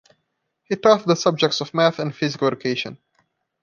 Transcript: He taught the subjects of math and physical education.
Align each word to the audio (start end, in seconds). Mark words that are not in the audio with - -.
He 0.63 0.75
taught 0.75 1.05
the 1.05 1.13
subjects 1.13 1.61
of 1.61 1.75
math 1.75 1.99
and 1.99 2.15
physical 2.15 2.47
education. 2.47 2.97